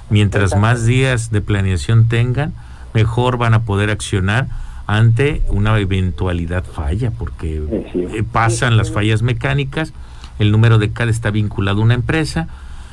Mientras 0.09 0.57
más 0.57 0.85
días 0.85 1.29
de 1.29 1.41
planeación 1.41 2.07
tengan, 2.07 2.53
mejor 2.95 3.37
van 3.37 3.53
a 3.53 3.61
poder 3.61 3.91
accionar 3.91 4.47
ante 4.87 5.41
una 5.49 5.77
eventualidad 5.79 6.63
falla, 6.63 7.11
porque 7.11 7.61
eh, 7.93 8.23
pasan 8.31 8.77
las 8.77 8.91
fallas 8.91 9.21
mecánicas, 9.21 9.93
el 10.37 10.51
número 10.51 10.77
de 10.77 10.91
CAD 10.91 11.09
está 11.09 11.31
vinculado 11.31 11.81
a 11.81 11.85
una 11.85 11.93
empresa, 11.93 12.47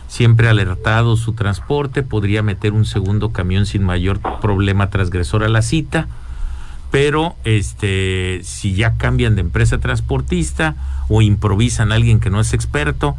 siempre 0.08 0.48
alertado 0.48 1.16
su 1.16 1.32
transporte, 1.32 2.02
podría 2.02 2.42
meter 2.42 2.72
un 2.72 2.84
segundo 2.84 3.32
camión 3.32 3.66
sin 3.66 3.82
mayor 3.82 4.20
problema 4.40 4.90
transgresor 4.90 5.44
a 5.44 5.48
la 5.48 5.62
cita, 5.62 6.08
pero 6.90 7.34
este 7.44 8.40
si 8.42 8.74
ya 8.74 8.96
cambian 8.96 9.34
de 9.34 9.40
empresa 9.40 9.78
transportista 9.78 10.76
o 11.08 11.22
improvisan 11.22 11.90
a 11.90 11.94
alguien 11.94 12.20
que 12.20 12.30
no 12.30 12.40
es 12.40 12.52
experto, 12.52 13.16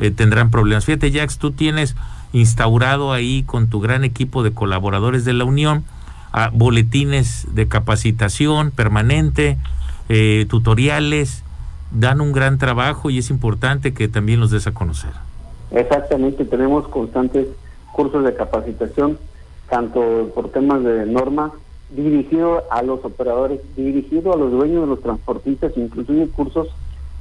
eh, 0.00 0.10
tendrán 0.10 0.50
problemas. 0.50 0.84
Fíjate, 0.84 1.12
Jax, 1.12 1.38
tú 1.38 1.52
tienes 1.52 1.94
instaurado 2.32 3.12
ahí 3.12 3.44
con 3.44 3.68
tu 3.68 3.80
gran 3.80 4.04
equipo 4.04 4.42
de 4.42 4.52
colaboradores 4.52 5.24
de 5.24 5.34
la 5.34 5.44
Unión, 5.44 5.84
a 6.32 6.50
boletines 6.50 7.46
de 7.54 7.68
capacitación 7.68 8.70
permanente, 8.70 9.58
eh, 10.08 10.46
tutoriales, 10.48 11.44
dan 11.92 12.20
un 12.20 12.32
gran 12.32 12.58
trabajo 12.58 13.10
y 13.10 13.18
es 13.18 13.30
importante 13.30 13.92
que 13.92 14.08
también 14.08 14.40
los 14.40 14.50
des 14.50 14.66
a 14.66 14.72
conocer. 14.72 15.10
Exactamente, 15.70 16.44
tenemos 16.44 16.88
constantes 16.88 17.46
cursos 17.92 18.24
de 18.24 18.34
capacitación, 18.34 19.18
tanto 19.68 20.30
por 20.34 20.50
temas 20.50 20.82
de 20.82 21.06
norma, 21.06 21.52
dirigido 21.90 22.64
a 22.70 22.82
los 22.82 23.04
operadores, 23.04 23.60
dirigido 23.76 24.32
a 24.32 24.36
los 24.36 24.50
dueños 24.50 24.82
de 24.82 24.86
los 24.86 25.02
transportistas, 25.02 25.72
inclusive 25.76 26.28
cursos 26.28 26.68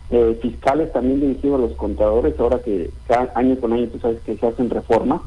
eh, 0.09 0.37
fiscales 0.41 0.91
también 0.93 1.19
dirigidos 1.19 1.59
a 1.59 1.67
los 1.67 1.73
contadores, 1.73 2.39
ahora 2.39 2.59
que 2.59 2.89
cada 3.07 3.31
año 3.35 3.57
con 3.57 3.73
año 3.73 3.87
tú 3.87 3.99
sabes 3.99 4.19
que 4.21 4.37
se 4.37 4.47
hacen 4.47 4.69
reformas 4.69 5.21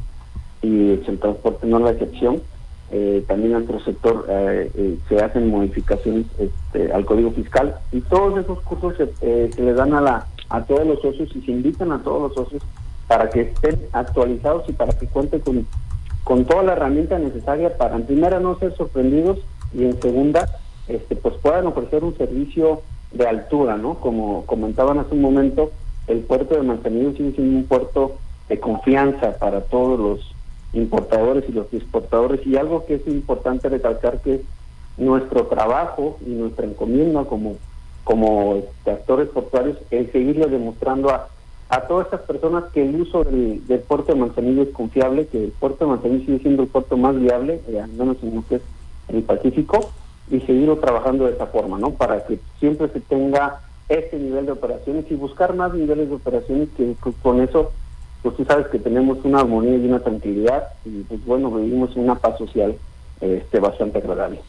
y 0.62 0.92
el 0.92 1.18
transporte 1.20 1.66
no 1.66 1.78
es 1.78 1.84
la 1.84 1.90
excepción 1.90 2.42
eh, 2.90 3.24
también 3.26 3.52
en 3.52 3.64
nuestro 3.64 3.80
sector 3.80 4.26
eh, 4.28 4.70
eh, 4.74 4.98
se 5.08 5.22
hacen 5.22 5.48
modificaciones 5.48 6.26
este, 6.38 6.92
al 6.92 7.04
código 7.04 7.30
fiscal 7.32 7.76
y 7.92 8.00
todos 8.02 8.38
esos 8.38 8.60
cursos 8.60 8.94
se, 8.96 9.52
se 9.52 9.62
les 9.62 9.76
dan 9.76 9.94
a 9.94 10.00
la 10.00 10.26
a 10.50 10.62
todos 10.62 10.86
los 10.86 11.00
socios 11.00 11.34
y 11.34 11.40
se 11.40 11.50
invitan 11.50 11.90
a 11.92 12.02
todos 12.02 12.22
los 12.22 12.34
socios 12.34 12.62
para 13.08 13.30
que 13.30 13.40
estén 13.40 13.80
actualizados 13.92 14.68
y 14.68 14.72
para 14.72 14.92
que 14.92 15.06
cuenten 15.06 15.40
con, 15.40 15.66
con 16.22 16.44
toda 16.44 16.62
la 16.62 16.72
herramienta 16.72 17.18
necesaria 17.18 17.76
para 17.76 17.96
en 17.96 18.04
primera 18.04 18.38
no 18.40 18.58
ser 18.58 18.76
sorprendidos 18.76 19.38
y 19.72 19.84
en 19.84 20.00
segunda 20.00 20.48
este 20.86 21.16
pues 21.16 21.34
puedan 21.36 21.66
ofrecer 21.66 22.04
un 22.04 22.16
servicio 22.16 22.82
de 23.12 23.26
altura, 23.26 23.76
¿no? 23.76 23.94
Como 23.94 24.44
comentaban 24.44 24.98
hace 24.98 25.14
un 25.14 25.22
momento, 25.22 25.70
el 26.06 26.20
puerto 26.20 26.56
de 26.56 26.62
Manzanillo 26.62 27.12
sigue 27.12 27.32
siendo 27.32 27.58
un 27.58 27.64
puerto 27.64 28.16
de 28.48 28.60
confianza 28.60 29.38
para 29.38 29.62
todos 29.62 29.98
los 29.98 30.34
importadores 30.74 31.44
y 31.48 31.52
los 31.52 31.72
exportadores. 31.72 32.46
Y 32.46 32.56
algo 32.56 32.84
que 32.86 32.96
es 32.96 33.06
importante 33.06 33.68
recalcar 33.68 34.20
que 34.20 34.42
nuestro 34.96 35.46
trabajo 35.46 36.18
y 36.26 36.30
nuestra 36.30 36.66
encomienda 36.66 37.24
como, 37.24 37.56
como 38.04 38.62
actores 38.86 39.28
portuarios 39.28 39.78
es 39.90 40.10
seguirle 40.12 40.46
demostrando 40.46 41.10
a, 41.10 41.28
a 41.68 41.80
todas 41.82 42.06
estas 42.06 42.20
personas 42.22 42.64
que 42.72 42.84
el 42.88 43.00
uso 43.00 43.24
del, 43.24 43.62
puerto 43.88 44.12
de 44.12 44.20
Manzanillo 44.20 44.62
es 44.62 44.70
confiable, 44.70 45.26
que 45.26 45.44
el 45.44 45.50
puerto 45.50 45.84
de 45.84 45.90
Manzanillo 45.90 46.26
sigue 46.26 46.38
siendo 46.40 46.62
el 46.62 46.68
puerto 46.68 46.96
más 46.96 47.18
viable, 47.18 47.60
eh, 47.68 47.80
al 47.80 47.90
menos 47.90 48.16
en 48.22 48.36
lo 48.36 48.44
que 48.46 48.56
es 48.56 48.62
el 49.08 49.22
Pacífico, 49.22 49.90
y 50.30 50.40
seguirlo 50.40 50.78
trabajando 50.78 51.26
de 51.26 51.32
esa 51.32 51.46
forma, 51.46 51.78
¿no? 51.78 51.90
Para 51.90 52.24
que 52.24 52.38
siempre 52.58 52.88
se 52.88 53.00
tenga 53.00 53.60
este 53.88 54.18
nivel 54.18 54.46
de 54.46 54.52
operaciones 54.52 55.04
y 55.10 55.14
buscar 55.14 55.54
más 55.54 55.74
niveles 55.74 56.08
de 56.08 56.14
operaciones 56.14 56.68
que 56.76 56.94
con 57.22 57.40
eso 57.42 57.72
pues 58.24 58.36
tú 58.36 58.44
sabes 58.46 58.66
que 58.68 58.78
tenemos 58.78 59.18
una 59.22 59.40
armonía 59.40 59.76
y 59.76 59.86
una 59.86 60.00
tranquilidad 60.00 60.64
y 60.86 61.02
pues 61.02 61.22
bueno, 61.26 61.50
vivimos 61.50 61.94
una 61.94 62.14
paz 62.14 62.38
social 62.38 62.74
este, 63.20 63.60
bastante 63.60 63.98
agradable. 63.98 64.40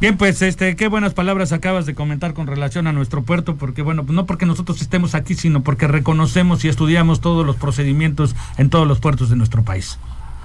Bien, 0.00 0.16
pues 0.16 0.40
este, 0.42 0.76
qué 0.76 0.86
buenas 0.86 1.12
palabras 1.12 1.50
acabas 1.50 1.86
de 1.86 1.96
comentar 1.96 2.34
con 2.34 2.46
relación 2.46 2.86
a 2.86 2.92
nuestro 2.92 3.24
puerto, 3.24 3.56
porque 3.56 3.82
bueno, 3.82 4.04
no 4.08 4.26
porque 4.26 4.46
nosotros 4.46 4.80
estemos 4.80 5.16
aquí, 5.16 5.34
sino 5.34 5.64
porque 5.64 5.88
reconocemos 5.88 6.64
y 6.64 6.68
estudiamos 6.68 7.20
todos 7.20 7.44
los 7.44 7.56
procedimientos 7.56 8.36
en 8.58 8.70
todos 8.70 8.86
los 8.86 9.00
puertos 9.00 9.28
de 9.28 9.34
nuestro 9.34 9.64
país. 9.64 9.98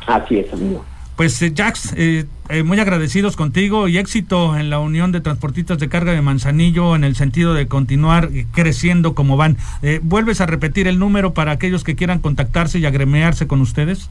Así 0.07 0.39
es, 0.39 0.51
amigo. 0.51 0.83
Pues 1.15 1.39
eh, 1.43 1.53
Jax, 1.55 1.93
eh, 1.95 2.25
eh, 2.49 2.63
muy 2.63 2.79
agradecidos 2.79 3.35
contigo 3.35 3.87
y 3.87 3.99
éxito 3.99 4.57
en 4.57 4.71
la 4.71 4.79
Unión 4.79 5.11
de 5.11 5.21
Transportistas 5.21 5.77
de 5.77 5.87
Carga 5.87 6.11
de 6.11 6.23
Manzanillo 6.23 6.95
en 6.95 7.03
el 7.03 7.15
sentido 7.15 7.53
de 7.53 7.67
continuar 7.67 8.29
creciendo 8.51 9.13
como 9.13 9.37
van. 9.37 9.57
¿Vuelves 10.01 10.41
a 10.41 10.47
repetir 10.47 10.87
el 10.87 10.97
número 10.97 11.35
para 11.35 11.51
aquellos 11.51 11.83
que 11.83 11.95
quieran 11.95 12.17
contactarse 12.19 12.79
y 12.79 12.87
agremiarse 12.87 13.45
con 13.47 13.61
ustedes? 13.61 14.09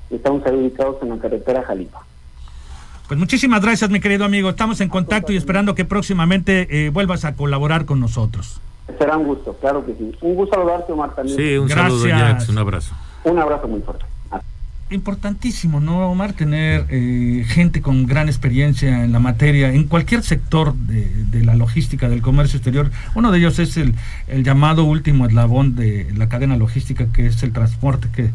Estamos 0.09 0.45
ahí 0.45 0.55
ubicados 0.55 0.95
en 1.01 1.09
la 1.09 1.17
carretera 1.17 1.63
Jalipa. 1.63 2.05
Pues 3.09 3.19
muchísimas 3.19 3.61
gracias, 3.61 3.89
mi 3.89 3.99
querido 3.99 4.23
amigo. 4.23 4.49
Estamos 4.49 4.79
en 4.79 4.87
contacto 4.87 5.33
y 5.33 5.35
esperando 5.35 5.75
que 5.75 5.83
próximamente 5.83 6.89
vuelvas 6.91 7.25
a 7.25 7.35
colaborar 7.35 7.83
con 7.83 7.99
nosotros. 7.99 8.61
Será 8.97 9.17
un 9.17 9.25
gusto, 9.25 9.53
claro 9.61 9.85
que 9.85 9.93
sí. 9.95 10.11
Un 10.21 10.35
gusto 10.35 10.55
saludarte, 10.55 10.91
Omar, 10.91 11.15
también. 11.15 11.37
Sí, 11.37 11.57
un 11.57 11.69
saludo, 11.69 12.07
Jax, 12.07 12.49
un 12.49 12.57
abrazo. 12.57 12.95
Un 13.23 13.39
abrazo 13.39 13.67
muy 13.67 13.81
fuerte. 13.81 14.05
Importantísimo, 14.89 15.79
¿no, 15.79 16.07
Omar? 16.07 16.33
Tener 16.33 16.85
eh, 16.89 17.45
gente 17.47 17.81
con 17.81 18.05
gran 18.05 18.27
experiencia 18.27 19.03
en 19.03 19.11
la 19.11 19.19
materia, 19.19 19.73
en 19.73 19.85
cualquier 19.85 20.21
sector 20.21 20.75
de, 20.75 21.43
la 21.43 21.55
logística, 21.55 22.09
del 22.09 22.21
comercio 22.21 22.57
exterior. 22.57 22.91
Uno 23.15 23.31
de 23.31 23.39
ellos 23.39 23.57
es 23.57 23.75
el, 23.77 23.95
el, 24.27 24.43
llamado 24.43 24.83
último 24.83 25.25
eslabón 25.25 25.75
de 25.75 26.11
la 26.15 26.29
cadena 26.29 26.57
logística, 26.57 27.07
que 27.11 27.25
es 27.25 27.41
el 27.41 27.53
transporte, 27.53 28.09
que 28.13 28.25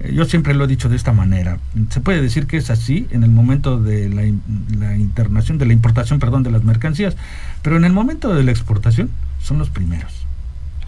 eh, 0.00 0.12
yo 0.12 0.24
siempre 0.24 0.54
lo 0.54 0.64
he 0.64 0.66
dicho 0.66 0.88
de 0.88 0.96
esta 0.96 1.12
manera. 1.12 1.58
Se 1.90 2.00
puede 2.00 2.20
decir 2.20 2.46
que 2.46 2.56
es 2.56 2.70
así 2.70 3.06
en 3.10 3.22
el 3.22 3.30
momento 3.30 3.78
de 3.78 4.08
la, 4.08 4.22
la 4.76 4.96
internación, 4.96 5.58
de 5.58 5.66
la 5.66 5.72
importación, 5.72 6.18
perdón, 6.18 6.42
de 6.42 6.50
las 6.50 6.64
mercancías, 6.64 7.16
pero 7.62 7.76
en 7.76 7.84
el 7.84 7.92
momento 7.92 8.34
de 8.34 8.42
la 8.42 8.50
exportación, 8.50 9.10
son 9.40 9.58
los 9.58 9.70
primeros. 9.70 10.26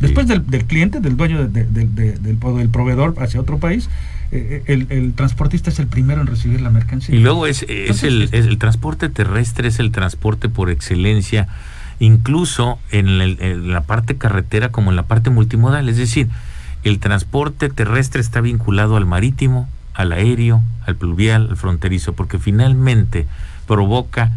Después 0.00 0.26
del, 0.26 0.42
cliente, 0.44 1.00
del 1.00 1.16
dueño 1.16 1.46
del, 1.46 1.74
del, 1.74 2.68
proveedor 2.70 3.14
hacia 3.18 3.38
otro 3.38 3.58
país, 3.58 3.90
eh, 4.32 4.62
eh, 4.66 4.86
el, 4.88 5.12
transportista 5.12 5.68
es 5.68 5.78
el 5.78 5.88
primero 5.88 6.22
en 6.22 6.26
recibir 6.26 6.62
la 6.62 6.70
mercancía. 6.70 7.14
Y 7.14 7.18
luego 7.18 7.46
es, 7.46 7.66
es, 7.68 8.02
el, 8.02 8.22
es 8.32 8.46
el 8.46 8.56
transporte 8.56 9.10
terrestre, 9.10 9.68
es 9.68 9.78
el 9.78 9.90
transporte 9.92 10.48
por 10.48 10.70
excelencia, 10.70 11.48
incluso 11.98 12.78
en, 12.90 13.70
la 13.70 13.82
parte 13.82 14.16
carretera 14.16 14.70
como 14.70 14.90
en 14.90 14.96
la 14.96 15.02
parte 15.02 15.28
multimodal. 15.28 15.88
Es 15.90 15.98
decir, 15.98 16.28
el 16.82 16.98
transporte 16.98 17.68
terrestre 17.68 18.22
está 18.22 18.40
vinculado 18.40 18.96
al 18.96 19.04
marítimo, 19.04 19.68
al 19.92 20.12
aéreo, 20.12 20.62
al 20.86 20.96
pluvial, 20.96 21.48
al 21.50 21.56
fronterizo, 21.58 22.14
porque 22.14 22.38
finalmente 22.38 23.26
provoca 23.66 24.32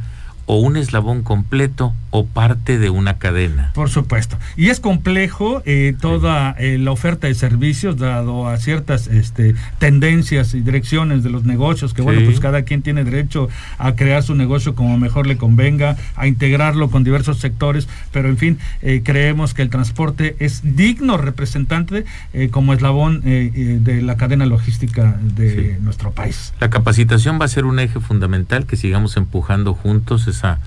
o 0.46 0.58
un 0.58 0.78
eslabón 0.78 1.24
completo 1.24 1.94
o 2.10 2.26
parte 2.26 2.78
de 2.78 2.90
una 2.90 3.18
cadena. 3.18 3.72
Por 3.74 3.90
supuesto. 3.90 4.38
Y 4.56 4.70
es 4.70 4.80
complejo 4.80 5.64
eh, 5.66 5.96
toda 6.00 6.52
eh, 6.60 6.78
la 6.78 6.92
oferta 6.92 7.28
de 7.28 7.34
servicios 7.34 7.98
dado 7.98 8.48
a 8.48 8.58
ciertas 8.58 9.08
este, 9.08 9.56
tendencias 9.80 10.54
y 10.54 10.62
direcciones 10.62 11.24
de 11.24 11.32
los 11.32 11.44
negocios, 11.44 11.94
que 11.94 12.04
bueno, 12.04 12.22
pues 12.26 12.40
cada 12.40 12.64
quien 12.64 12.84
tiene 12.84 13.04
derecho 13.04 13.50
a 13.80 13.96
crear 13.96 14.22
su 14.22 14.36
negocio 14.36 14.76
como 14.76 14.98
mejor 14.98 15.26
le 15.26 15.38
convenga, 15.38 15.98
a 16.16 16.28
integrarlo 16.28 16.92
con 16.92 17.04
diversos 17.04 17.40
sectores, 17.40 17.88
pero 18.12 18.30
en 18.30 18.38
fin, 18.38 18.60
eh, 18.82 19.02
creemos 19.04 19.54
que 19.56 19.64
el 19.64 19.70
transporte 19.70 20.36
es 20.40 20.62
digno 20.76 21.18
representante 21.18 22.06
como 22.52 22.74
eslabón 22.74 23.22
de 23.22 24.02
la 24.02 24.18
cadena 24.18 24.46
logística 24.46 25.18
de 25.22 25.78
nuestro 25.82 26.12
país. 26.12 26.54
La 26.60 26.70
capacitación 26.70 27.40
va 27.40 27.46
a 27.46 27.48
ser 27.48 27.66
un 27.66 27.80
eje 27.80 28.00
fundamental 28.00 28.66
que 28.66 28.76
sigamos 28.76 29.18
empujando 29.18 29.74
juntos 29.74 30.28
esa, 30.34 30.60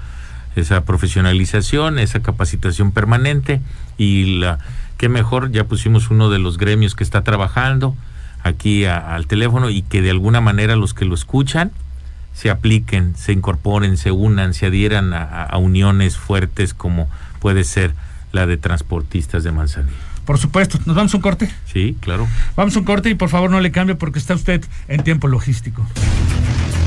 esa 0.57 0.85
profesionalización, 0.85 1.99
esa 1.99 2.21
capacitación 2.21 2.93
permanente 2.93 3.61
y 3.99 4.39
la 4.39 4.59
que 4.97 5.09
mejor 5.09 5.53
ya 5.53 5.65
pusimos 5.65 6.11
uno 6.11 6.31
de 6.31 6.39
los 6.39 6.59
gremios 6.59 6.95
que 6.95 7.05
está 7.05 7.23
trabajando 7.23 7.95
aquí 8.43 8.85
al 8.85 9.27
teléfono 9.27 9.71
y 9.71 9.83
que 9.83 10.03
de 10.03 10.11
alguna 10.11 10.41
manera 10.41 10.77
los 10.77 10.95
que 10.95 11.05
lo 11.05 11.15
escuchan 11.15 11.73
se 12.33 12.51
apliquen, 12.51 13.17
se 13.17 13.33
incorporen, 13.33 13.97
se 13.97 14.11
unan, 14.11 14.55
se 14.55 14.67
adhieran 14.67 15.13
a, 15.15 15.57
uniones 15.57 16.19
fuertes 16.19 16.75
como 16.75 17.09
puede 17.41 17.65
ser 17.65 17.95
la 18.33 18.47
de 18.47 18.57
transportistas 18.59 19.43
de 19.43 19.53
Manzanillo. 19.53 19.97
Por 20.27 20.39
supuesto, 20.39 20.79
¿nos 20.87 20.97
vamos 20.97 21.15
a 21.15 21.17
un 21.17 21.23
corte? 21.23 21.51
Sí, 21.73 21.97
claro. 22.01 22.27
Vamos 22.57 22.77
a 22.77 22.81
un 22.81 22.85
corte 22.85 23.09
y 23.09 23.15
por 23.15 23.29
favor 23.29 23.51
no 23.51 23.61
le 23.61 23.71
cambie 23.71 23.95
porque 23.95 24.19
está 24.19 24.35
usted 24.35 24.65
en 24.89 25.03
tiempo 25.03 25.29
logístico. 25.29 25.87